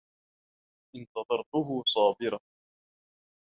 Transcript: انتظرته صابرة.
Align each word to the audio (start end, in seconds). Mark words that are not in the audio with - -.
انتظرته 0.95 1.83
صابرة. 1.87 2.39